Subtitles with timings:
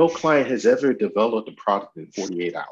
[0.00, 2.66] no client has ever developed a product in 48 hours.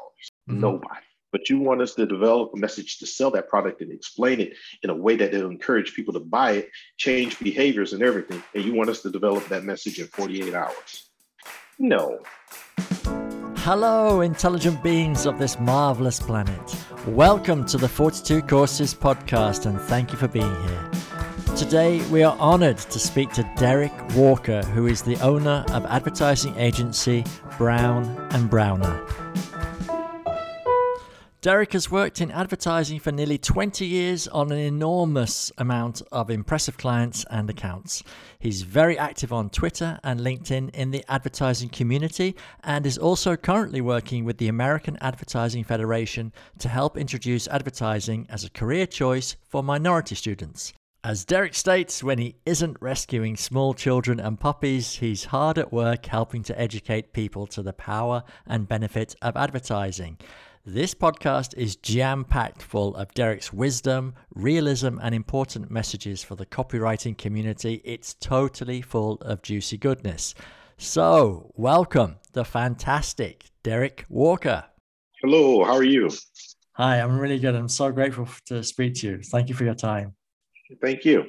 [0.49, 0.61] Mm-hmm.
[0.61, 1.05] Nobody.
[1.31, 4.53] But you want us to develop a message to sell that product and explain it
[4.81, 8.41] in a way that it'll encourage people to buy it, change behaviors and everything.
[8.55, 11.11] And you want us to develop that message in 48 hours.
[11.77, 12.19] No.
[13.57, 16.75] Hello, intelligent beings of this marvelous planet.
[17.05, 20.98] Welcome to the 42 Courses podcast, and thank you for being here.
[21.59, 26.55] Today, we are honored to speak to Derek Walker, who is the owner of advertising
[26.55, 27.25] agency
[27.57, 29.05] Brown and Browner.
[31.41, 36.77] Derek has worked in advertising for nearly 20 years on an enormous amount of impressive
[36.77, 38.03] clients and accounts.
[38.39, 43.81] He's very active on Twitter and LinkedIn in the advertising community and is also currently
[43.81, 49.61] working with the American Advertising Federation to help introduce advertising as a career choice for
[49.61, 50.73] minority students.
[51.01, 56.05] As Derek states, when he isn't rescuing small children and puppies, he's hard at work
[56.05, 60.17] helping to educate people to the power and benefit of advertising.
[60.65, 66.45] This podcast is jam packed full of Derek's wisdom, realism, and important messages for the
[66.45, 67.81] copywriting community.
[67.85, 70.35] It's totally full of juicy goodness.
[70.77, 74.65] So, welcome the fantastic Derek Walker.
[75.21, 76.09] Hello, how are you?
[76.73, 77.55] Hi, I'm really good.
[77.55, 79.21] I'm so grateful to speak to you.
[79.23, 80.15] Thank you for your time.
[80.81, 81.25] Thank you.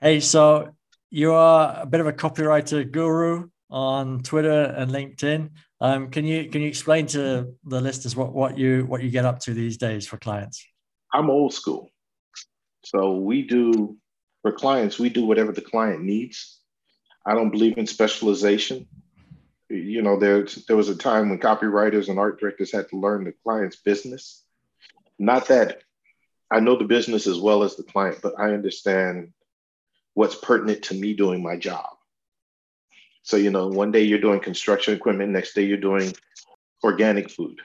[0.00, 0.70] Hey, so
[1.10, 5.50] you are a bit of a copywriter guru on Twitter and LinkedIn.
[5.80, 9.24] Um, can you can you explain to the listeners what, what you what you get
[9.24, 10.64] up to these days for clients?
[11.12, 11.90] I'm old school.
[12.84, 13.96] So we do
[14.42, 16.60] for clients, we do whatever the client needs.
[17.26, 18.86] I don't believe in specialization.
[19.68, 23.24] You know, there there was a time when copywriters and art directors had to learn
[23.24, 24.44] the client's business.
[25.18, 25.82] Not that
[26.50, 29.32] I know the business as well as the client, but I understand
[30.14, 31.86] what's pertinent to me doing my job.
[33.22, 36.12] So, you know, one day you're doing construction equipment, next day you're doing
[36.82, 37.60] organic food.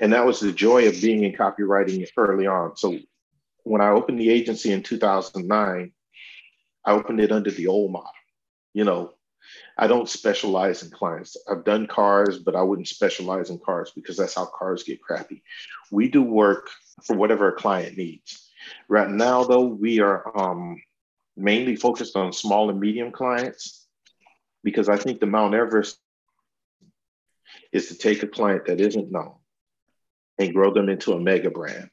[0.00, 2.76] And that was the joy of being in copywriting early on.
[2.76, 2.98] So,
[3.62, 5.92] when I opened the agency in 2009,
[6.84, 8.10] I opened it under the old model.
[8.74, 9.12] You know,
[9.76, 11.36] I don't specialize in clients.
[11.50, 15.42] I've done cars, but I wouldn't specialize in cars because that's how cars get crappy.
[15.90, 16.70] We do work
[17.04, 18.50] for whatever a client needs.
[18.88, 20.80] Right now, though, we are um,
[21.36, 23.86] mainly focused on small and medium clients
[24.62, 25.98] because I think the Mount Everest
[27.72, 29.34] is to take a client that isn't known
[30.38, 31.90] and grow them into a mega brand.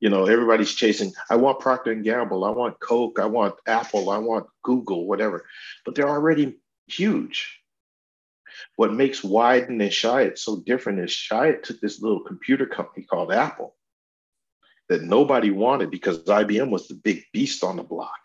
[0.00, 1.12] You know, everybody's chasing.
[1.30, 2.44] I want Procter and Gamble.
[2.44, 3.18] I want Coke.
[3.18, 4.10] I want Apple.
[4.10, 5.06] I want Google.
[5.06, 5.46] Whatever,
[5.84, 7.60] but they're already huge.
[8.76, 13.32] What makes Wieden and Chiat so different is Chiat took this little computer company called
[13.32, 13.74] Apple
[14.88, 18.18] that nobody wanted because IBM was the big beast on the block.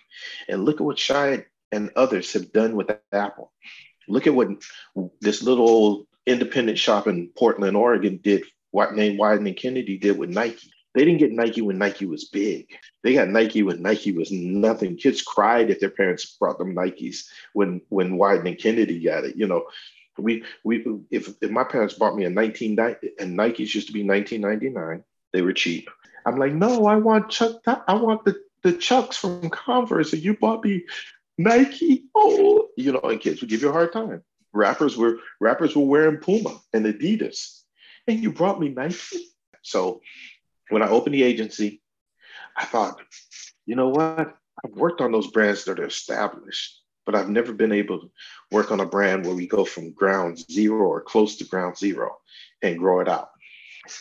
[0.48, 3.52] And look at what Chiat and others have done with Apple.
[4.08, 4.50] Look at what
[5.22, 10.30] this little independent shop in Portland, Oregon did, what named Wieden and Kennedy did with
[10.30, 10.72] Nike.
[10.96, 12.68] They didn't get Nike when Nike was big.
[13.04, 14.98] They got Nike when Nike was nothing.
[14.98, 19.36] Kids cried if their parents brought them Nikes when when Wieden and Kennedy got it.
[19.36, 19.66] You know,
[20.18, 24.04] we we if, if my parents bought me a 1990 and Nikes used to be
[24.04, 25.90] 1999, they were cheap.
[26.26, 27.62] I'm like, no, I want Chuck.
[27.66, 30.84] I want the the Chucks from Converse, and you bought me
[31.38, 34.24] Nike, oh, you know, and kids would give you a hard time.
[34.52, 37.62] Rappers were rappers were wearing Puma and Adidas,
[38.08, 39.30] and you brought me Nike.
[39.62, 40.02] So
[40.70, 41.82] when I opened the agency,
[42.56, 43.00] I thought,
[43.66, 44.36] you know what?
[44.64, 48.12] I've worked on those brands that are established, but I've never been able to
[48.52, 52.18] work on a brand where we go from ground zero or close to ground zero
[52.62, 53.30] and grow it out.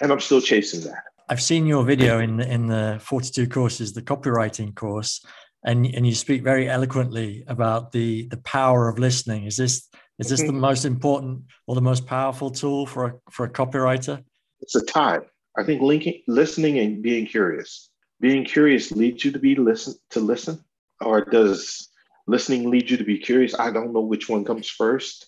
[0.02, 1.04] And I'm still chasing that.
[1.28, 5.24] I've seen your video in in the 42 courses, the copywriting course,
[5.64, 9.44] and and you speak very eloquently about the the power of listening.
[9.44, 10.60] Is this is this the mm-hmm.
[10.60, 14.24] most important or the most powerful tool for a for a copywriter?
[14.60, 15.20] It's a tie.
[15.58, 17.90] I think linking listening and being curious.
[18.20, 20.64] Being curious leads you to be listen to listen,
[21.00, 21.88] or does
[22.26, 23.58] listening lead you to be curious?
[23.58, 25.26] I don't know which one comes first,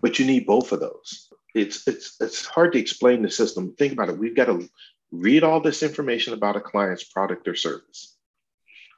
[0.00, 1.28] but you need both of those.
[1.54, 3.74] It's it's it's hard to explain the system.
[3.78, 4.18] Think about it.
[4.18, 4.68] We've got to
[5.12, 8.16] read all this information about a client's product or service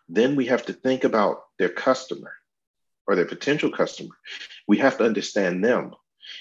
[0.09, 2.32] then we have to think about their customer
[3.06, 4.14] or their potential customer.
[4.67, 5.94] We have to understand them.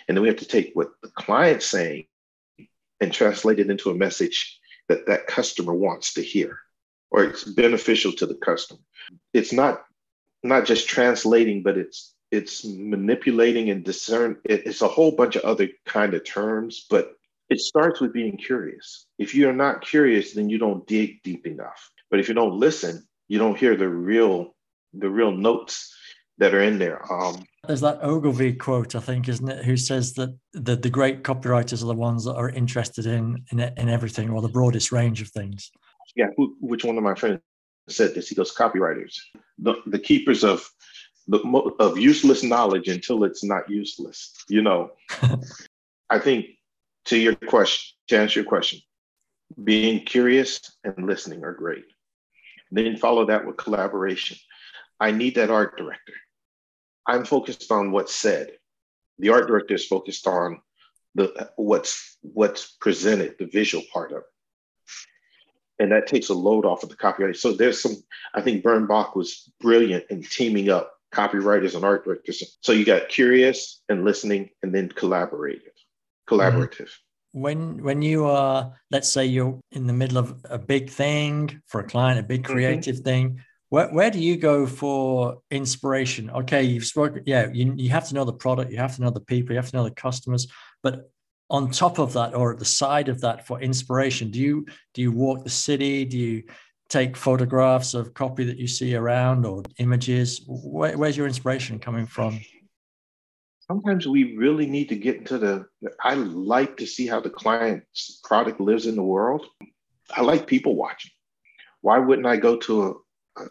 [0.08, 2.06] And then we have to take what the client's saying
[3.00, 4.60] and translate it into a message
[4.90, 6.60] that that customer wants to hear
[7.12, 8.80] or it's beneficial to the customer.
[9.34, 9.84] It's not
[10.44, 14.38] not just translating, but it's it's manipulating and discern.
[14.44, 17.14] It's a whole bunch of other kind of terms, but
[17.50, 19.06] it starts with being curious.
[19.18, 21.90] If you're not curious, then you don't dig deep enough.
[22.12, 24.56] But if you don't listen, you don't hear the real
[24.94, 25.94] the real notes
[26.38, 27.02] that are in there.
[27.12, 31.24] Um, There's that Ogilvy quote, I think, isn't it, who says that the, the great
[31.24, 35.22] copywriters are the ones that are interested in, in in everything or the broadest range
[35.22, 35.72] of things.
[36.16, 37.42] Yeah, which one of my friends
[37.90, 38.30] said this?
[38.30, 39.16] He goes, copywriters,
[39.60, 40.68] the, the keepers of
[41.28, 41.40] the
[41.80, 44.34] of useless knowledge until it's not useless.
[44.48, 44.92] You know,
[46.10, 46.46] I think
[47.06, 48.80] to your question, to answer your question,
[49.64, 51.86] being curious and listening are great.
[52.72, 54.38] Then follow that with collaboration.
[55.00, 56.14] I need that art director.
[57.08, 58.52] I'm focused on what's said.
[59.20, 60.62] The art director is focused on
[61.16, 64.24] the what's what's presented, the visual part of it.
[65.80, 67.36] And that takes a load off of the copywriter.
[67.36, 67.96] So there's some,
[68.34, 72.58] I think Bernbach was brilliant in teaming up copywriters and art directors.
[72.62, 75.62] So you got curious and listening and then collaborative,
[76.28, 76.90] collaborative.
[76.90, 77.42] Mm-hmm.
[77.42, 81.82] When when you are, let's say you're in the middle of a big thing for
[81.82, 82.54] a client, a big mm-hmm.
[82.54, 83.04] creative mm-hmm.
[83.04, 86.30] thing, where, where do you go for inspiration?
[86.30, 89.10] Okay, you've spoken, yeah, you, you have to know the product, you have to know
[89.10, 90.48] the people, you have to know the customers.
[90.84, 91.10] But
[91.50, 95.02] on top of that, or at the side of that for inspiration, do you do
[95.02, 96.06] you walk the city?
[96.06, 96.44] Do you
[96.90, 100.44] take photographs of copy that you see around or images?
[100.48, 102.40] Where, where's your inspiration coming from?
[103.68, 105.66] Sometimes we really need to get into the.
[106.02, 109.46] I like to see how the client's product lives in the world.
[110.12, 111.12] I like people watching.
[111.82, 112.94] Why wouldn't I go to a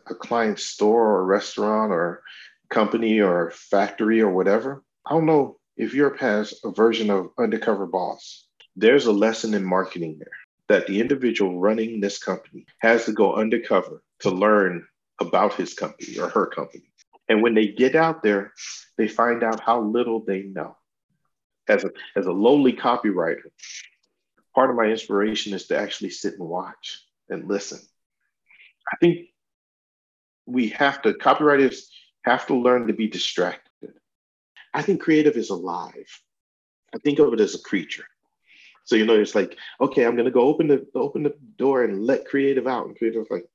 [0.06, 2.23] a client store or restaurant or
[2.69, 4.83] company or factory or whatever.
[5.06, 8.47] I don't know if Europe has a version of Undercover Boss.
[8.75, 10.29] There's a lesson in marketing there
[10.69, 14.87] that the individual running this company has to go undercover to learn
[15.21, 16.91] about his company or her company.
[17.29, 18.53] And when they get out there,
[18.99, 20.77] they find out how little they know.
[21.69, 23.50] As a, as a lowly copywriter,
[24.55, 27.81] part of my inspiration is to actually sit and watch and listen.
[28.93, 29.27] I think
[30.46, 31.82] we have to, copywriters
[32.25, 33.93] have to learn to be distracted.
[34.75, 36.20] I think creative is alive.
[36.94, 38.04] I think of it as a creature.
[38.84, 42.04] So you know, it's like, okay, I'm gonna go open the open the door and
[42.04, 42.87] let creative out.
[42.87, 43.46] And creative like,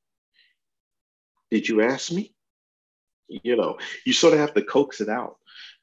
[1.49, 2.33] did you ask me?
[3.29, 5.37] You know, you sort of have to coax it out.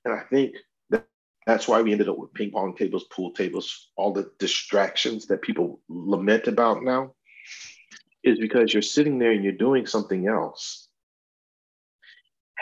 [0.05, 0.57] And I think
[0.91, 1.07] that
[1.47, 5.41] that's why we ended up with ping pong tables, pool tables, all the distractions that
[5.41, 7.15] people lament about now,
[8.23, 10.88] is because you're sitting there and you're doing something else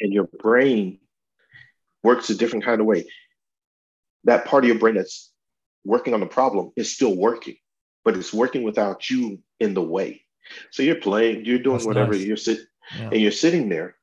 [0.00, 0.98] and your brain
[2.02, 3.06] works a different kind of way.
[4.24, 5.32] That part of your brain that's
[5.84, 7.56] working on the problem is still working,
[8.04, 10.22] but it's working without you in the way.
[10.70, 12.22] So you're playing, you're doing that's whatever, nice.
[12.22, 12.66] you're sitting
[12.96, 13.10] yeah.
[13.12, 13.96] and you're sitting there.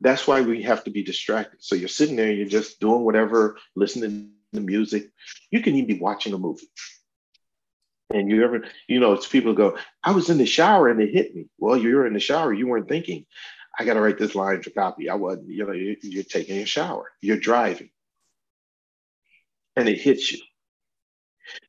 [0.00, 1.62] That's why we have to be distracted.
[1.62, 5.10] So you're sitting there, you're just doing whatever, listening to music.
[5.50, 6.68] You can even be watching a movie.
[8.12, 11.12] And you ever, you know, it's people go, I was in the shower and it
[11.12, 11.46] hit me.
[11.58, 13.26] Well, you were in the shower, you weren't thinking.
[13.80, 15.08] I got to write this line for copy.
[15.08, 17.88] I wasn't, you know, you're taking a shower, you're driving,
[19.74, 20.38] and it hits you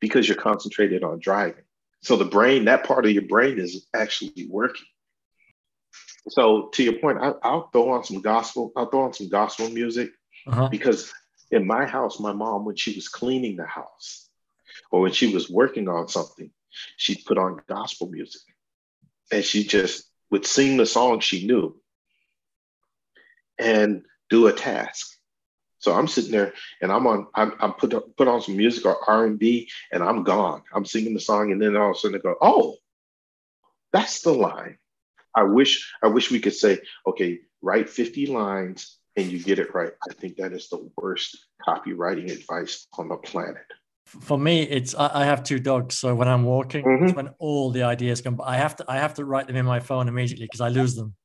[0.02, 1.64] because you're concentrated on driving.
[2.02, 4.88] So the brain, that part of your brain is actually working.
[6.28, 8.74] So to your point, I, will throw on some gospel.
[8.76, 10.12] I'll throw on some gospel music
[10.48, 10.68] uh-huh.
[10.68, 11.14] because
[11.50, 14.28] in my house, my mom, when she was cleaning the house
[14.92, 16.52] or when she was working on something,
[16.98, 18.42] she'd put on gospel music
[19.32, 21.81] and she just would sing the song she knew
[23.62, 25.18] and do a task.
[25.80, 28.98] So I'm sitting there and I'm on, I'm, I'm put, put on some music or
[29.10, 30.62] R&B and I'm gone.
[30.74, 32.76] I'm singing the song and then all of a sudden I go, oh,
[33.92, 34.78] that's the line.
[35.36, 39.74] I wish, I wish we could say, okay, write 50 lines and you get it
[39.74, 39.94] right.
[40.10, 43.66] I think that is the worst copywriting advice on the planet.
[44.06, 47.16] For me, it's I have two dogs, so when I'm walking, mm-hmm.
[47.16, 48.42] when all the ideas come.
[48.44, 50.96] I have to I have to write them in my phone immediately because I lose
[50.96, 51.16] them.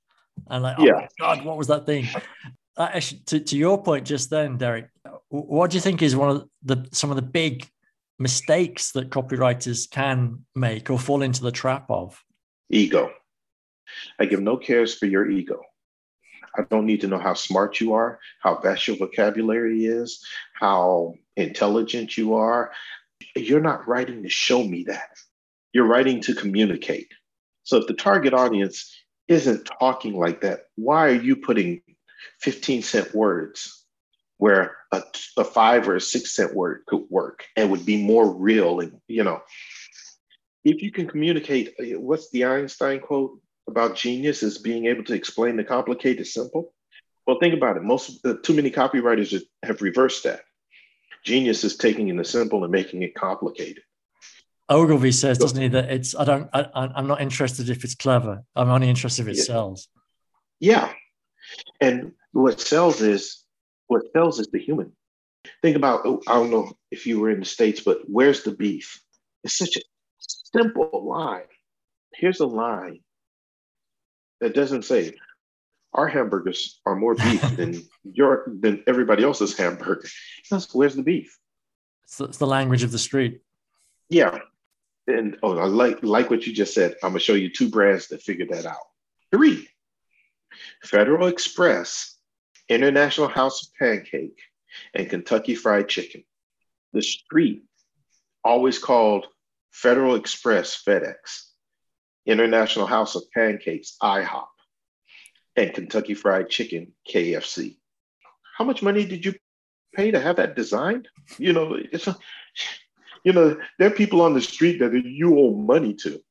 [0.48, 0.92] And like, oh yeah.
[0.92, 2.08] my God, what was that thing?
[2.78, 4.88] Actually, to, to your point just then, Derek,
[5.28, 7.68] what do you think is one of the some of the big
[8.18, 12.22] mistakes that copywriters can make or fall into the trap of?
[12.70, 13.10] Ego.
[14.18, 15.62] I give no cares for your ego.
[16.58, 20.24] I don't need to know how smart you are, how vast your vocabulary is,
[20.54, 22.72] how intelligent you are.
[23.34, 25.18] You're not writing to show me that.
[25.72, 27.08] You're writing to communicate.
[27.64, 28.90] So if the target audience
[29.28, 31.82] isn't talking like that, why are you putting
[32.40, 33.84] 15 cent words
[34.38, 35.02] where a,
[35.36, 38.80] a five or a six cent word could work and would be more real?
[38.80, 39.42] And, you know,
[40.64, 45.14] if you can communicate, uh, what's the Einstein quote about genius is being able to
[45.14, 46.72] explain the complicated simple?
[47.26, 47.82] Well, think about it.
[47.82, 50.42] Most uh, too many copywriters have reversed that.
[51.24, 53.82] Genius is taking in the simple and making it complicated.
[54.68, 58.42] Ogilvy says, doesn't he, that it's I don't I, I'm not interested if it's clever.
[58.54, 59.44] I'm only interested if it yeah.
[59.44, 59.88] sells.
[60.58, 60.92] Yeah,
[61.80, 63.44] and what sells is
[63.86, 64.92] What sells is the human.
[65.62, 68.50] Think about, oh, I don't know if you were in the States, but where's the
[68.50, 69.00] beef?
[69.44, 69.82] It's such a
[70.18, 71.46] simple line.
[72.12, 73.00] Here's a line
[74.40, 75.14] that doesn't say,
[75.92, 80.08] our hamburgers are more beef than your than everybody else's hamburger.
[80.50, 81.38] That's, where's the beef?
[82.04, 83.40] It's the, it's the language of the street.
[84.08, 84.38] Yeah.
[85.06, 86.96] And oh, I like like what you just said.
[87.02, 88.76] I'm gonna show you two brands that figured that out.
[89.30, 89.68] Three.
[90.82, 92.16] Federal Express,
[92.68, 94.38] International House of Pancake,
[94.94, 96.24] and Kentucky Fried Chicken.
[96.92, 97.64] The street
[98.44, 99.26] always called
[99.72, 101.50] Federal Express FedEx,
[102.24, 104.46] International House of Pancakes IHOP,
[105.56, 107.76] and Kentucky Fried Chicken KFC.
[108.56, 109.34] How much money did you
[109.94, 111.08] pay to have that designed?
[111.38, 112.16] You know, it's a,
[113.26, 116.22] you know, there are people on the street that you owe money to.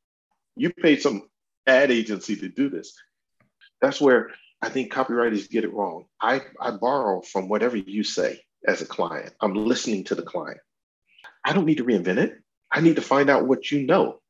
[0.55, 1.27] You paid some
[1.67, 2.97] ad agency to do this.
[3.81, 6.05] That's where I think copywriters get it wrong.
[6.21, 9.33] I, I borrow from whatever you say as a client.
[9.41, 10.61] I'm listening to the client.
[11.43, 12.41] I don't need to reinvent it.
[12.71, 14.21] I need to find out what you know.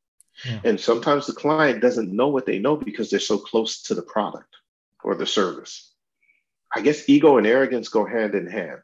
[0.44, 0.58] Yeah.
[0.64, 4.02] And sometimes the client doesn't know what they know because they're so close to the
[4.02, 4.52] product
[5.04, 5.92] or the service.
[6.74, 8.82] I guess ego and arrogance go hand in hand.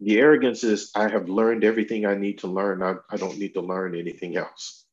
[0.00, 2.82] The arrogance is I have learned everything I need to learn.
[2.82, 4.84] I, I don't need to learn anything else.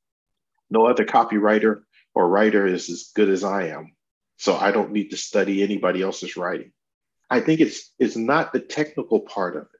[0.70, 1.82] No other copywriter
[2.14, 3.96] or writer is as good as I am.
[4.38, 6.72] So I don't need to study anybody else's writing.
[7.30, 9.80] I think it's it's not the technical part of it.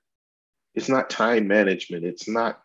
[0.76, 2.06] It's not time management.
[2.06, 2.62] It's not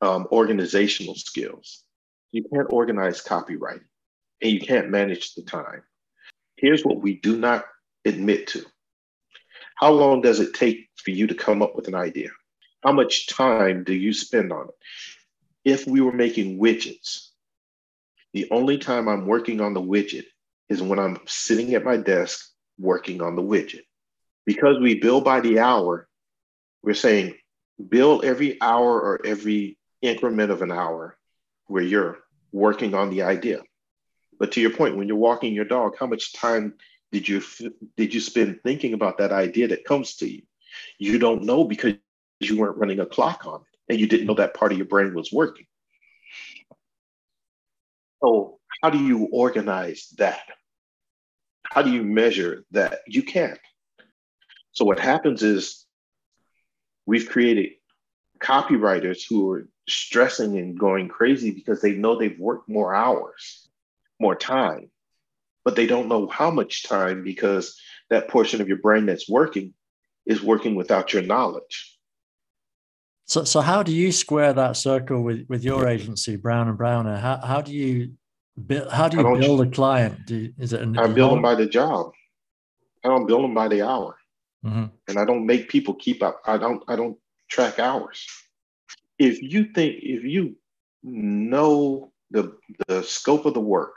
[0.00, 1.82] um, organizational skills.
[2.32, 3.86] You can't organize copywriting
[4.42, 5.82] and you can't manage the time.
[6.56, 7.64] Here's what we do not
[8.04, 8.64] admit to.
[9.74, 12.30] How long does it take for you to come up with an idea?
[12.82, 14.74] How much time do you spend on it?
[15.64, 17.28] If we were making widgets,
[18.32, 20.24] the only time I'm working on the widget
[20.68, 22.44] is when I'm sitting at my desk
[22.78, 23.82] working on the widget.
[24.44, 26.08] Because we bill by the hour,
[26.82, 27.34] we're saying
[27.88, 31.16] bill every hour or every increment of an hour
[31.66, 32.18] where you're
[32.52, 33.62] working on the idea.
[34.38, 36.74] But to your point, when you're walking your dog, how much time
[37.14, 37.40] did you
[37.96, 40.42] did you spend thinking about that idea that comes to you?
[40.98, 41.94] You don't know because
[42.40, 44.88] you weren't running a clock on it and you didn't know that part of your
[44.88, 45.66] brain was working.
[48.20, 50.42] So how do you organize that?
[51.62, 52.98] How do you measure that?
[53.06, 53.60] You can't.
[54.72, 55.86] So what happens is
[57.06, 57.74] we've created
[58.40, 63.68] copywriters who are stressing and going crazy because they know they've worked more hours,
[64.18, 64.90] more time,
[65.64, 67.78] but they don't know how much time because
[68.10, 69.74] that portion of your brain that's working
[70.26, 71.98] is working without your knowledge.
[73.26, 77.16] So, so how do you square that circle with, with your agency, Brown and Browner?
[77.16, 78.12] How, how do you
[78.66, 80.26] build, how do you build a client?
[80.26, 80.82] Do is it?
[80.82, 82.12] An, I build them by the job.
[83.02, 84.16] I don't build them by the hour,
[84.64, 84.86] mm-hmm.
[85.08, 86.42] and I don't make people keep up.
[86.46, 86.82] I don't.
[86.86, 87.16] I don't
[87.48, 88.26] track hours
[89.18, 90.56] if you think if you
[91.02, 92.56] know the
[92.88, 93.94] the scope of the work,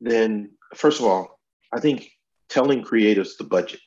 [0.00, 1.40] then first of all,
[1.72, 2.10] I think
[2.48, 3.80] telling creatives the budget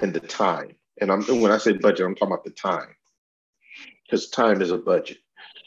[0.00, 2.94] and the time, and I'm when I say budget, I'm talking about the time,
[4.04, 5.18] because time is a budget.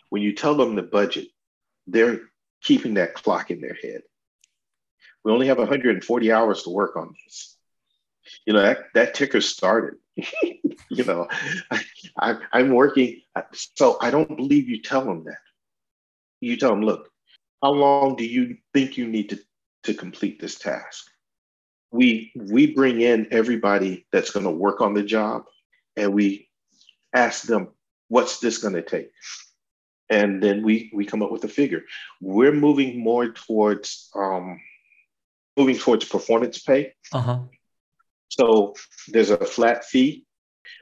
[0.10, 1.28] When you tell them the budget,
[1.88, 2.22] they're
[2.62, 4.02] keeping that clock in their head.
[5.24, 7.58] We only have 140 hours to work on this.
[8.46, 10.00] You know that that ticker started.
[10.16, 11.28] you know,
[12.20, 13.22] I, am working.
[13.54, 15.38] So I don't believe you tell them that.
[16.42, 17.10] You tell them, look,
[17.62, 19.40] how long do you think you need to,
[19.84, 21.10] to complete this task?
[21.92, 25.44] We we bring in everybody that's going to work on the job,
[25.96, 26.50] and we
[27.14, 27.70] ask them,
[28.08, 29.12] what's this going to take?
[30.10, 31.84] And then we we come up with a figure.
[32.22, 34.60] We're moving more towards um,
[35.58, 36.94] moving towards performance pay.
[37.12, 37.40] Uh-huh.
[38.30, 38.76] So
[39.10, 40.26] there's a flat fee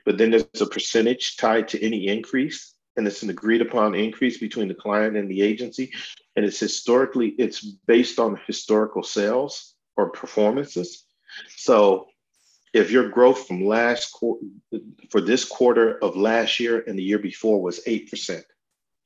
[0.06, 4.38] but then there's a percentage tied to any increase and it's an agreed upon increase
[4.38, 5.94] between the client and the agency.
[6.36, 11.06] And it's historically it's based on historical sales or performances.
[11.48, 12.08] So
[12.74, 14.44] if your growth from last quarter
[15.10, 18.44] for this quarter of last year and the year before was 8%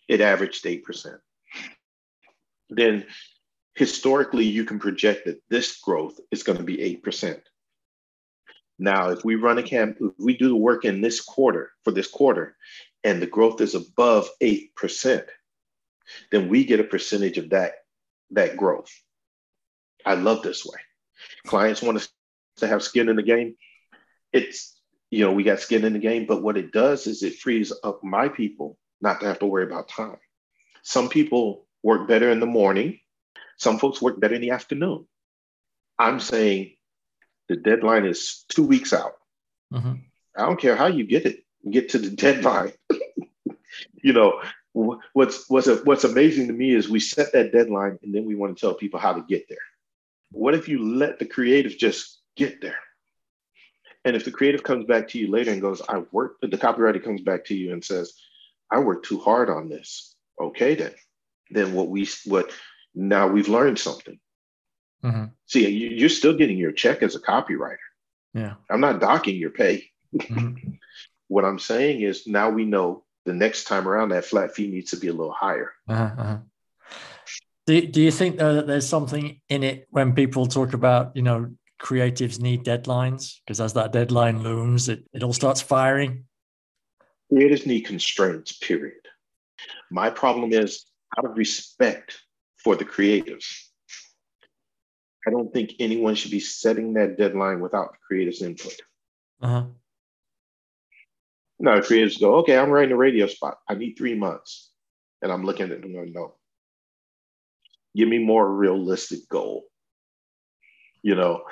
[0.09, 1.17] it averaged 8%
[2.69, 3.05] then
[3.75, 7.39] historically you can project that this growth is going to be 8%
[8.79, 11.91] now, if we run a camp, if we do the work in this quarter for
[11.91, 12.55] this quarter,
[13.03, 15.25] and the growth is above 8%,
[16.31, 17.73] then we get a percentage of that,
[18.31, 18.91] that growth.
[20.05, 20.79] I love this way.
[21.45, 22.09] Clients want us
[22.57, 23.55] to have skin in the game.
[24.31, 24.77] It's,
[25.09, 27.71] you know, we got skin in the game, but what it does is it frees
[27.83, 30.17] up my people not to have to worry about time.
[30.81, 32.99] Some people work better in the morning,
[33.57, 35.05] some folks work better in the afternoon.
[35.99, 36.75] I'm saying
[37.49, 39.13] the deadline is two weeks out.
[39.73, 39.93] Mm-hmm.
[40.35, 42.73] I don't care how you get it, get to the deadline.
[44.03, 44.41] You know,
[44.73, 48.35] what's what's a, what's amazing to me is we set that deadline and then we
[48.35, 49.57] want to tell people how to get there.
[50.31, 52.77] What if you let the creative just get there?
[54.05, 57.01] And if the creative comes back to you later and goes, I worked, the copywriter
[57.01, 58.13] comes back to you and says,
[58.69, 60.15] I worked too hard on this.
[60.41, 60.91] Okay, then.
[61.51, 62.51] Then what we what
[62.95, 64.19] now we've learned something.
[65.03, 65.25] Mm-hmm.
[65.45, 67.77] See, you, are still getting your check as a copywriter.
[68.33, 68.55] Yeah.
[68.69, 69.85] I'm not docking your pay.
[70.15, 70.71] Mm-hmm.
[71.27, 74.91] what I'm saying is now we know the next time around that flat fee needs
[74.91, 75.71] to be a little higher.
[75.87, 76.37] Uh-huh, uh-huh.
[77.65, 81.21] Do, do you think though that there's something in it when people talk about, you
[81.21, 81.51] know,
[81.81, 83.35] creatives need deadlines?
[83.45, 86.25] Because as that deadline looms, it, it all starts firing.
[87.31, 88.95] creatives need constraints, period.
[89.89, 90.85] My problem is
[91.17, 92.19] out of respect
[92.57, 93.45] for the creatives,
[95.25, 98.75] I don't think anyone should be setting that deadline without the creative's input.
[99.41, 99.65] Uh-huh.
[101.63, 103.57] No, creators go, okay, I'm writing a radio spot.
[103.69, 104.69] I need three months.
[105.21, 106.35] And I'm looking at going, no.
[107.95, 109.63] Give me more realistic goal.
[111.03, 111.45] You know,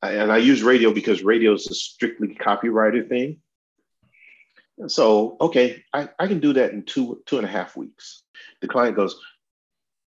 [0.00, 3.42] and I use radio because radio is a strictly copyrighted thing.
[4.86, 8.22] so, okay, I, I can do that in two, two and a half weeks.
[8.62, 9.20] The client goes,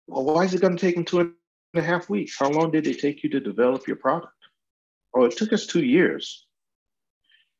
[0.06, 1.34] well, why is it going to take them two and
[1.75, 2.37] a half weeks?
[2.38, 4.34] How long did it take you to develop your product?
[5.16, 6.46] Oh, it took us two years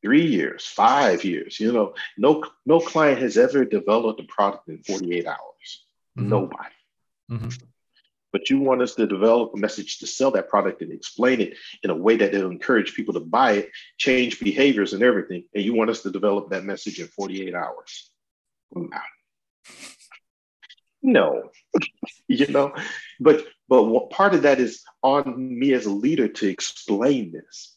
[0.03, 1.59] three years, five years.
[1.59, 5.37] You know, no no client has ever developed a product in 48 hours.
[6.17, 6.29] Mm-hmm.
[6.29, 6.75] Nobody.
[7.31, 7.49] Mm-hmm.
[8.31, 11.55] But you want us to develop a message to sell that product and explain it
[11.83, 15.43] in a way that will encourage people to buy it, change behaviors and everything.
[15.53, 18.09] And you want us to develop that message in 48 hours.
[18.73, 18.89] No.
[21.03, 21.51] No.
[22.27, 22.73] you know,
[23.19, 27.72] but but what part of that is on me as a leader to explain this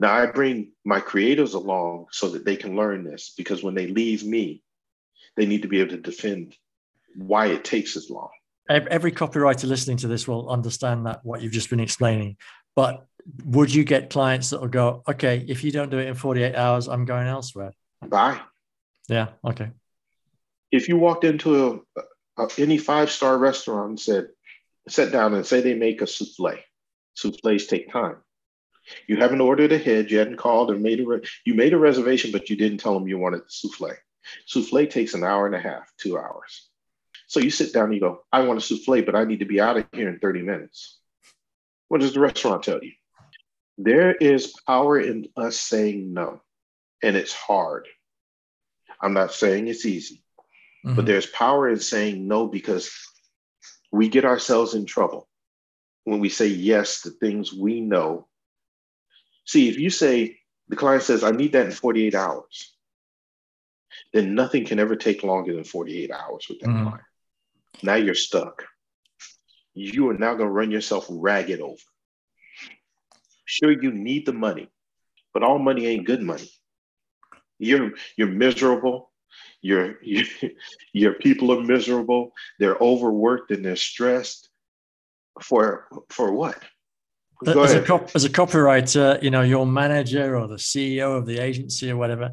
[0.00, 3.86] now I bring my creators along so that they can learn this because when they
[3.86, 4.62] leave me,
[5.36, 6.56] they need to be able to defend
[7.14, 8.30] why it takes as long.
[8.68, 12.36] Every copywriter listening to this will understand that what you've just been explaining.
[12.74, 13.04] But
[13.44, 16.54] would you get clients that will go, okay, if you don't do it in 48
[16.54, 17.72] hours, I'm going elsewhere?
[18.06, 18.40] Bye.
[19.08, 19.28] Yeah.
[19.44, 19.70] Okay.
[20.72, 24.28] If you walked into a, a any five star restaurant and said,
[24.88, 26.56] sat down and say they make a souffle,
[27.14, 28.16] souffles take time.
[29.06, 30.10] You haven't ordered ahead.
[30.10, 32.94] You hadn't called or made a re- you made a reservation, but you didn't tell
[32.94, 33.96] them you wanted the souffle.
[34.46, 36.68] Souffle takes an hour and a half, two hours.
[37.26, 39.44] So you sit down and you go, I want a souffle, but I need to
[39.44, 40.98] be out of here in 30 minutes.
[41.88, 42.92] What does the restaurant tell you?
[43.78, 46.42] There is power in us saying no,
[47.02, 47.88] and it's hard.
[49.00, 50.22] I'm not saying it's easy,
[50.84, 50.96] mm-hmm.
[50.96, 52.92] but there's power in saying no because
[53.90, 55.28] we get ourselves in trouble
[56.04, 58.28] when we say yes to things we know
[59.44, 62.72] See, if you say the client says, I need that in 48 hours,
[64.12, 66.88] then nothing can ever take longer than 48 hours with that mm-hmm.
[66.88, 67.04] client.
[67.82, 68.64] Now you're stuck.
[69.74, 71.76] You are now going to run yourself ragged over.
[73.44, 74.68] Sure, you need the money,
[75.32, 76.50] but all money ain't good money.
[77.58, 79.10] You're you're miserable.
[79.60, 80.24] Your you,
[80.92, 82.32] your people are miserable.
[82.58, 84.48] They're overworked and they're stressed.
[85.42, 86.58] For for what?
[87.46, 91.38] As a, cop, as a copywriter, you know, your manager or the CEO of the
[91.38, 92.32] agency or whatever,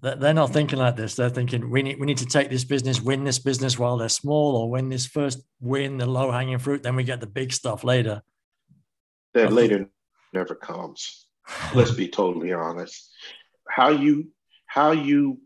[0.00, 1.14] they're not thinking like this.
[1.14, 4.08] They're thinking we need we need to take this business, win this business while they're
[4.08, 6.82] small, or win this first win the low hanging fruit.
[6.82, 8.22] Then we get the big stuff later.
[9.34, 9.88] That later
[10.32, 11.26] never comes.
[11.74, 13.10] Let's be totally honest.
[13.68, 14.30] How you
[14.66, 15.40] how you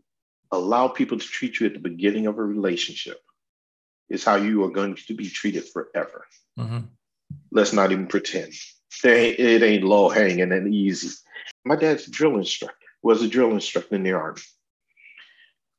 [0.51, 3.19] allow people to treat you at the beginning of a relationship
[4.09, 6.25] is how you are going to be treated forever.
[6.57, 6.79] Mm-hmm.
[7.51, 8.53] Let's not even pretend
[9.03, 11.15] it ain't low hanging and easy.
[11.65, 14.41] My dad's a drill instructor, was a drill instructor in the army.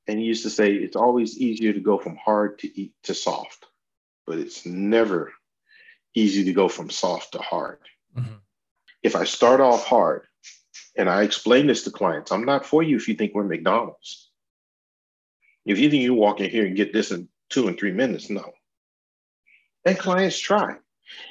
[0.06, 3.14] And he used to say it's always easier to go from hard to eat to
[3.14, 3.66] soft,
[4.26, 5.32] but it's never
[6.14, 7.78] easy to go from soft to hard.
[8.16, 8.34] Mm-hmm.
[9.02, 10.26] If I start off hard
[10.96, 14.30] and I explain this to clients, I'm not for you if you think we're McDonald's.
[15.66, 18.30] If you think you walk in here and get this in two and three minutes,
[18.30, 18.52] no.
[19.84, 20.76] And clients try.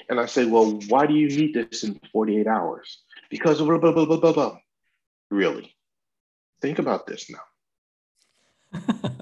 [0.09, 2.99] And I say, well, why do you need this in 48 hours?
[3.29, 4.57] Because blah, blah, blah, blah, blah, blah.
[5.29, 5.75] Really?
[6.61, 8.81] Think about this now.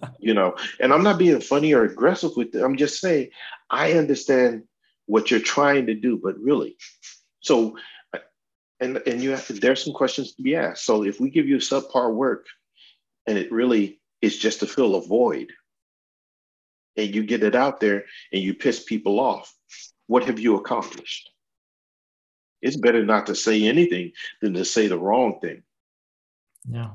[0.19, 2.63] you know, and I'm not being funny or aggressive with it.
[2.63, 3.29] I'm just saying,
[3.69, 4.63] I understand
[5.05, 6.77] what you're trying to do, but really.
[7.41, 7.77] So,
[8.79, 10.85] and and you have to, there's some questions to be asked.
[10.85, 12.47] So if we give you subpar work
[13.27, 15.51] and it really is just to fill a void,
[16.97, 19.53] and you get it out there and you piss people off,
[20.07, 21.29] what have you accomplished?
[22.61, 25.63] It's better not to say anything than to say the wrong thing.
[26.67, 26.91] Yeah.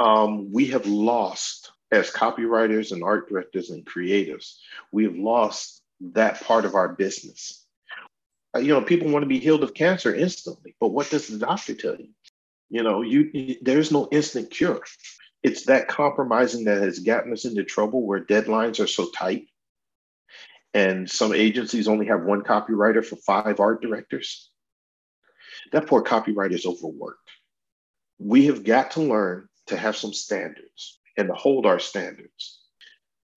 [0.00, 4.56] Um, we have lost as copywriters and art directors and creatives,
[4.92, 7.64] we have lost that part of our business.
[8.54, 11.38] Uh, you know, people want to be healed of cancer instantly, but what does the
[11.38, 12.08] doctor tell you?
[12.70, 14.82] You know, you there's no instant cure.
[15.42, 19.46] It's that compromising that has gotten us into trouble where deadlines are so tight.
[20.74, 24.50] And some agencies only have one copywriter for five art directors.
[25.72, 27.30] That poor copywriter is overworked.
[28.18, 32.60] We have got to learn to have some standards and to hold our standards.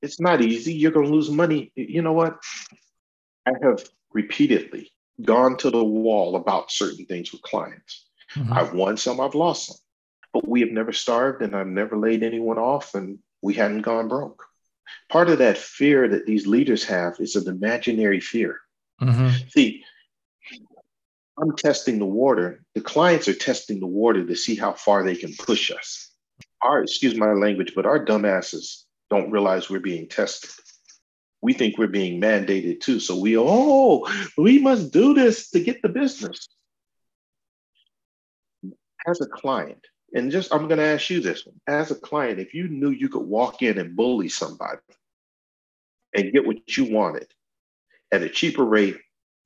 [0.01, 0.73] It's not easy.
[0.73, 1.71] You're going to lose money.
[1.75, 2.39] You know what?
[3.45, 4.91] I have repeatedly
[5.23, 8.05] gone to the wall about certain things with clients.
[8.35, 8.53] Mm-hmm.
[8.53, 9.77] I've won some, I've lost some,
[10.33, 14.07] but we have never starved and I've never laid anyone off and we hadn't gone
[14.07, 14.45] broke.
[15.09, 18.59] Part of that fear that these leaders have is an imaginary fear.
[19.01, 19.47] Mm-hmm.
[19.49, 19.83] See,
[21.41, 22.63] I'm testing the water.
[22.75, 26.11] The clients are testing the water to see how far they can push us
[26.61, 30.51] our excuse my language, but our dumbasses don't realize we're being tested.
[31.41, 32.99] We think we're being mandated too.
[32.99, 36.47] So we, oh, we must do this to get the business.
[39.07, 42.39] As a client, and just I'm going to ask you this one as a client,
[42.39, 44.79] if you knew you could walk in and bully somebody
[46.15, 47.27] and get what you wanted
[48.11, 48.97] at a cheaper rate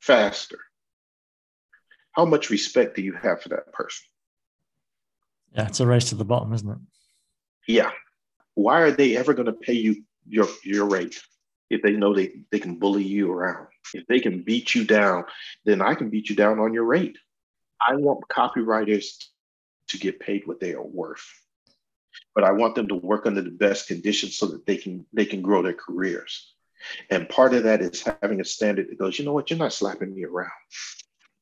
[0.02, 0.60] faster,
[2.14, 4.06] how much respect do you have for that person?
[5.54, 6.78] Yeah, it's a race to the bottom, isn't it?
[7.68, 7.92] Yeah.
[8.56, 11.22] Why are they ever going to pay you your your rate
[11.70, 13.68] if they know they, they can bully you around?
[13.94, 15.26] If they can beat you down,
[15.66, 17.18] then I can beat you down on your rate.
[17.88, 19.18] I want copywriters
[19.90, 21.26] to get paid what they are worth.
[22.34, 25.26] But I want them to work under the best conditions so that they can they
[25.26, 26.54] can grow their careers.
[27.10, 29.74] And part of that is having a standard that goes, you know what, you're not
[29.74, 30.52] slapping me around.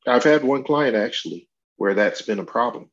[0.07, 2.89] I've had one client actually where that's been a problem.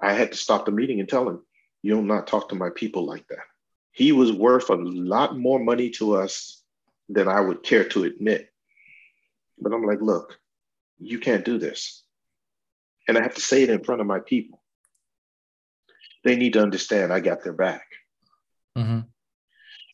[0.00, 1.42] I had to stop the meeting and tell him,
[1.82, 3.46] You'll not talk to my people like that.
[3.92, 6.62] He was worth a lot more money to us
[7.08, 8.50] than I would care to admit.
[9.60, 10.38] But I'm like, look,
[10.98, 12.04] you can't do this.
[13.06, 14.57] And I have to say it in front of my people.
[16.24, 17.86] They need to understand I got their back.
[18.76, 19.00] Mm-hmm.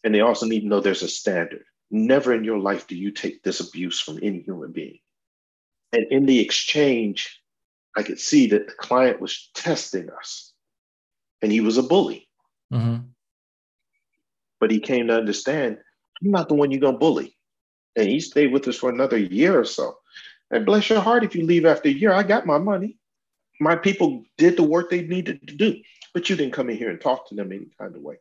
[0.04, 1.64] And they also need to know there's a standard.
[1.90, 4.98] Never in your life do you take this abuse from any human being.
[5.92, 7.40] And in the exchange,
[7.96, 10.52] I could see that the client was testing us
[11.40, 12.28] and he was a bully.
[12.72, 13.06] Mm-hmm.
[14.60, 15.78] But he came to understand
[16.22, 17.36] I'm not the one you're going to bully.
[17.96, 19.96] And he stayed with us for another year or so.
[20.50, 22.98] And bless your heart if you leave after a year, I got my money.
[23.60, 25.80] My people did the work they needed to do,
[26.12, 28.16] but you didn't come in here and talk to them any kind of way.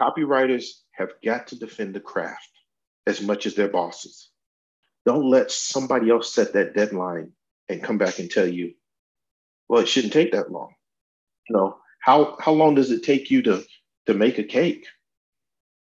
[0.00, 2.50] Copywriters have got to defend the craft
[3.06, 4.30] as much as their bosses.
[5.06, 7.32] Don't let somebody else set that deadline
[7.68, 8.74] and come back and tell you,
[9.68, 10.74] well, it shouldn't take that long.
[11.48, 13.64] You know, how how long does it take you to
[14.06, 14.86] to make a cake?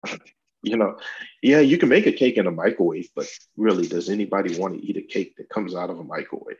[0.63, 0.97] you know,
[1.41, 4.85] yeah, you can make a cake in a microwave, but really, does anybody want to
[4.85, 6.57] eat a cake that comes out of a microwave?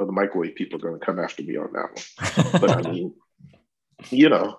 [0.00, 2.60] Or the microwave people are going to come after me on that one.
[2.60, 3.14] but I mean,
[4.08, 4.58] you know.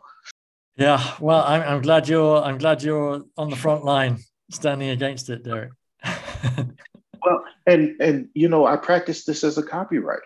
[0.77, 4.19] Yeah, well, I'm, I'm glad you're I'm glad you're on the front line
[4.51, 5.71] standing against it, Derek.
[6.05, 10.19] well, and and you know, I practice this as a copywriter.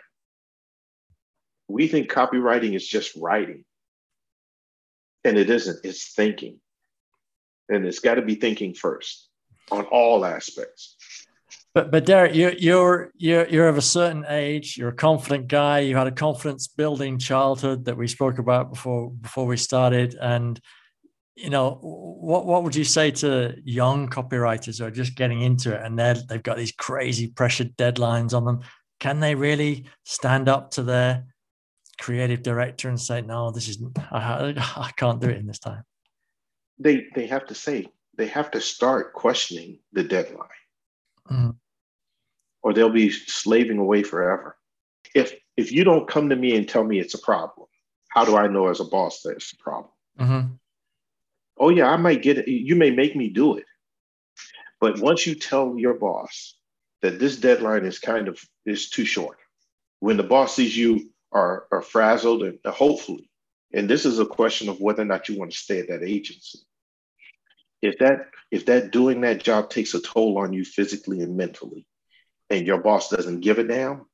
[1.69, 3.63] We think copywriting is just writing.
[5.23, 6.59] And it isn't, it's thinking.
[7.69, 9.29] And it's got to be thinking first
[9.71, 10.97] on all aspects.
[11.75, 14.77] But but Derek, you're you're you're you're of a certain age.
[14.77, 15.79] You're a confident guy.
[15.79, 20.15] You had a confidence building childhood that we spoke about before before we started.
[20.15, 20.59] And
[21.35, 25.75] you know, what what would you say to young copywriters who are just getting into
[25.75, 28.61] it and they they've got these crazy pressured deadlines on them?
[29.01, 31.25] Can they really stand up to their
[31.99, 35.83] creative director and say, no, this is I, I can't do it in this time?
[36.79, 40.47] They they have to say they have to start questioning the deadline,
[41.29, 41.49] mm-hmm.
[42.65, 44.57] Or they'll be slaving away forever.
[45.13, 47.67] If if you don't come to me and tell me it's a problem,
[48.09, 49.91] how do I know as a boss that it's a problem?
[50.19, 50.53] Mm-hmm.
[51.59, 52.47] Oh yeah, I might get it.
[52.47, 53.65] You may make me do it,
[54.81, 56.57] but once you tell your boss
[57.03, 59.37] that this deadline is kind of is too short,
[59.99, 63.29] when the boss sees you are, are frazzled and hopefully,
[63.73, 66.01] and this is a question of whether or not you want to stay at that
[66.01, 66.59] agency.
[67.83, 71.85] If that if that doing that job takes a toll on you physically and mentally,
[72.49, 74.05] and your boss doesn't give a damn,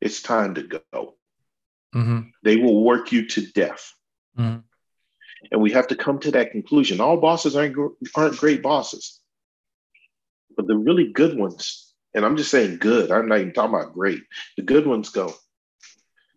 [0.00, 1.14] it's time to go.
[1.94, 2.20] Mm-hmm.
[2.42, 3.92] They will work you to death.
[4.38, 4.60] Mm-hmm.
[5.50, 7.00] And we have to come to that conclusion.
[7.00, 7.76] All bosses aren't,
[8.14, 9.20] aren't great bosses,
[10.56, 13.94] but the really good ones, and I'm just saying good, I'm not even talking about
[13.94, 14.22] great,
[14.56, 15.34] the good ones go,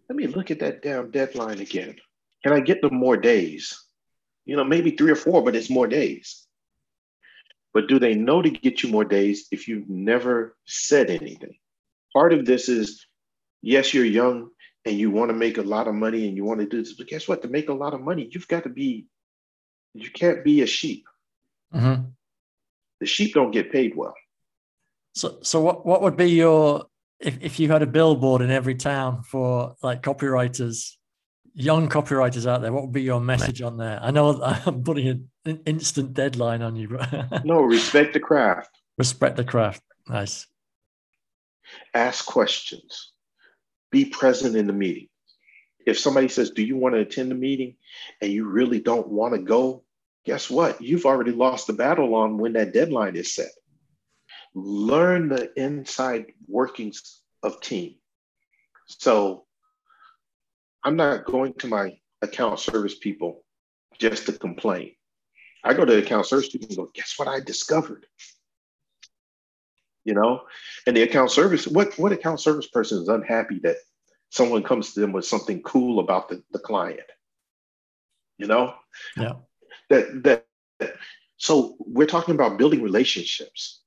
[0.09, 1.95] let me look at that damn deadline again.
[2.43, 3.81] Can I get them more days?
[4.45, 6.45] You know, maybe three or four, but it's more days.
[7.73, 11.55] But do they know to get you more days if you've never said anything?
[12.13, 13.07] Part of this is
[13.61, 14.49] yes, you're young
[14.85, 16.93] and you want to make a lot of money and you want to do this,
[16.93, 17.41] but guess what?
[17.41, 19.07] To make a lot of money, you've got to be,
[19.93, 21.05] you can't be a sheep.
[21.73, 22.03] Mm-hmm.
[22.99, 24.13] The sheep don't get paid well.
[25.15, 26.85] So, so what, what would be your,
[27.19, 30.91] if, if you had a billboard in every town for like copywriters,
[31.53, 33.99] young copywriters out there, what would be your message on there?
[34.01, 36.99] I know I'm putting an instant deadline on you.
[37.43, 38.69] no, respect the craft.
[38.97, 39.81] Respect the craft.
[40.07, 40.47] Nice.
[41.93, 43.13] Ask questions
[43.93, 45.07] be present in the meeting.
[45.85, 47.75] If somebody says, Do you want to attend the meeting?
[48.21, 49.83] and you really don't want to go,
[50.25, 50.81] guess what?
[50.81, 53.51] You've already lost the battle on when that deadline is set.
[54.55, 57.95] Learn the inside workings of team.
[58.87, 59.45] So
[60.83, 63.43] I'm not going to my account service people
[63.99, 64.95] just to complain.
[65.63, 68.05] I go to the account service people and go, guess what I discovered?
[70.05, 70.41] you know?
[70.87, 73.77] And the account service what what account service person is unhappy that
[74.29, 76.99] someone comes to them with something cool about the, the client?
[78.37, 78.75] You know?
[79.17, 79.33] Yeah.
[79.89, 80.95] That that
[81.37, 83.81] so we're talking about building relationships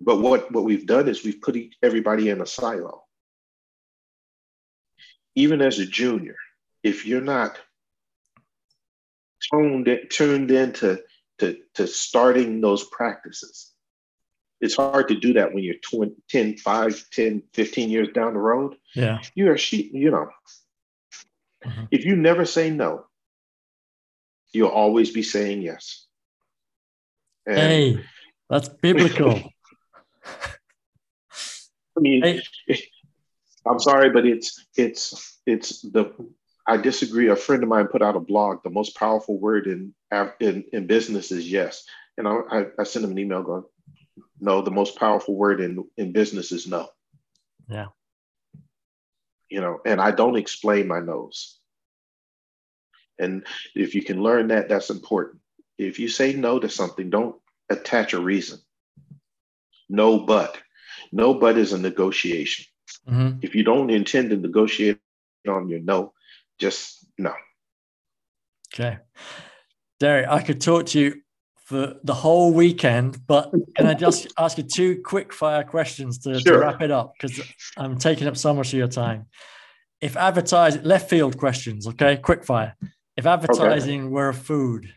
[0.00, 3.04] but what what we've done is we've put everybody in a silo.
[5.34, 6.36] Even as a junior
[6.82, 7.58] if you're not
[9.52, 11.00] tuned tuned into
[11.38, 13.72] to, to starting those practices
[14.60, 18.40] it's hard to do that when you're 20, 10, 5, 10, 15 years down the
[18.40, 18.76] road.
[18.94, 19.20] Yeah.
[19.34, 20.28] You're a sheep, you know.
[21.64, 21.84] Mm-hmm.
[21.90, 23.06] If you never say no,
[24.52, 26.06] you'll always be saying yes.
[27.46, 28.04] And hey,
[28.50, 29.40] that's biblical.
[31.96, 32.42] I mean, hey.
[33.66, 36.12] I'm sorry, but it's it's it's the
[36.68, 37.28] I disagree.
[37.28, 38.62] A friend of mine put out a blog.
[38.62, 39.94] The most powerful word in
[40.38, 41.84] in, in business is yes.
[42.18, 43.64] And I, I, I sent him an email going,
[44.40, 46.88] no, the most powerful word in, in business is no.
[47.68, 47.86] Yeah.
[49.48, 51.58] You know, and I don't explain my no's.
[53.18, 55.40] And if you can learn that, that's important.
[55.78, 57.36] If you say no to something, don't
[57.70, 58.58] attach a reason.
[59.88, 60.58] No, but.
[61.12, 62.66] No, but is a negotiation.
[63.08, 63.38] Mm-hmm.
[63.42, 64.98] If you don't intend to negotiate
[65.48, 66.12] on your no,
[66.58, 67.32] just no.
[68.74, 68.98] Okay.
[70.00, 71.22] Derek, I could talk to you
[71.68, 73.26] for the whole weekend.
[73.26, 76.54] But can I just ask you two quick fire questions to, sure.
[76.54, 77.12] to wrap it up?
[77.18, 77.40] Because
[77.76, 79.26] I'm taking up so much of your time.
[80.00, 82.16] If advertising, left field questions, okay?
[82.16, 82.76] Quick fire.
[83.16, 84.08] If advertising okay.
[84.08, 84.94] were a food,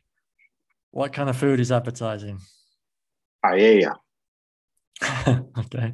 [0.91, 2.39] what kind of food is advertising?
[3.43, 3.95] Paella.
[5.27, 5.93] okay.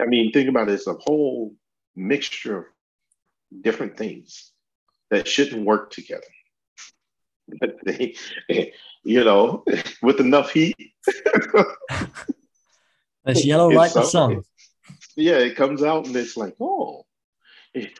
[0.00, 0.72] I mean, think about it.
[0.72, 1.54] It's a whole
[1.94, 2.64] mixture of
[3.62, 4.49] different things
[5.10, 6.22] that shouldn't work together.
[7.60, 8.14] But they,
[9.04, 9.64] you know,
[10.02, 10.76] with enough heat.
[13.26, 14.42] it's yellow like the sun.
[15.16, 17.06] Yeah, it comes out and it's like, oh.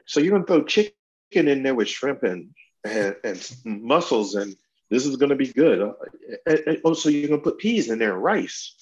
[0.06, 0.92] So you're gonna throw chicken
[1.34, 2.50] in there with shrimp and
[2.84, 4.56] and, and mussels, and
[4.88, 5.82] this is gonna be good.
[5.82, 5.92] Uh,
[6.46, 8.74] and, and, oh, so you're gonna put peas in there and rice.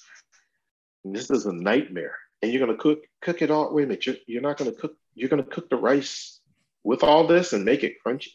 [1.03, 2.15] This is a nightmare.
[2.41, 3.73] And you're gonna cook cook it all.
[3.73, 4.95] Wait a minute, you're, you're not gonna cook.
[5.13, 6.38] You're gonna cook the rice
[6.83, 8.29] with all this and make it crunchy.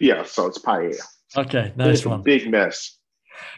[0.00, 1.00] Yeah, so it's paella.
[1.36, 2.22] Okay, nice one.
[2.22, 2.98] Big mess.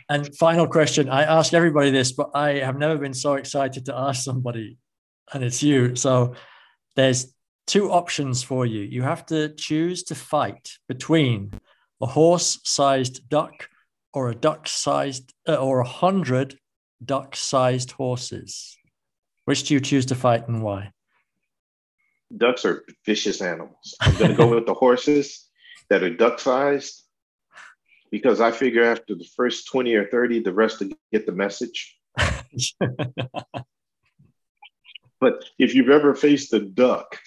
[0.08, 1.08] And final question.
[1.08, 4.78] I ask everybody this, but I have never been so excited to ask somebody,
[5.32, 5.96] and it's you.
[5.96, 6.34] So
[6.94, 7.34] there's
[7.66, 8.82] two options for you.
[8.82, 11.52] You have to choose to fight between
[12.00, 13.68] a horse-sized duck
[14.12, 16.58] or a duck-sized uh, or a hundred
[17.04, 18.76] duck-sized horses.
[19.46, 20.92] Which do you choose to fight and why?
[22.36, 23.94] Ducks are vicious animals.
[24.00, 25.48] I'm going to go with the horses
[25.90, 27.02] that are duck-sized
[28.10, 31.98] because I figure after the first 20 or 30, the rest will get the message.
[35.20, 37.18] but if you've ever faced a duck,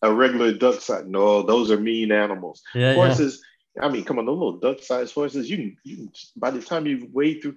[0.00, 2.62] a regular duck size, no, those are mean animals.
[2.74, 3.42] Yeah, horses,
[3.76, 3.84] yeah.
[3.84, 6.62] I mean, come on, those little duck sized horses, you can, you can, by the
[6.62, 7.56] time you wade through,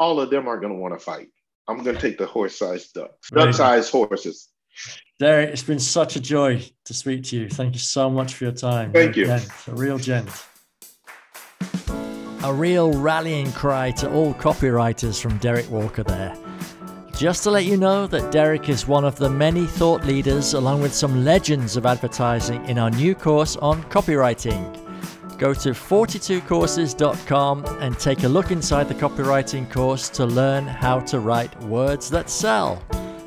[0.00, 1.28] all of them are going to want to fight.
[1.68, 4.48] I'm going to take the horse sized ducks, duck sized horses.
[5.18, 7.48] Derek, it's been such a joy to speak to you.
[7.48, 8.92] Thank you so much for your time.
[8.92, 9.30] Thank you.
[9.30, 10.28] a real gent.
[12.42, 16.36] A real rallying cry to all copywriters from Derek Walker there.
[17.16, 20.82] Just to let you know that Derek is one of the many thought leaders, along
[20.82, 24.80] with some legends of advertising, in our new course on copywriting.
[25.38, 31.20] Go to 42courses.com and take a look inside the copywriting course to learn how to
[31.20, 32.82] write words that sell.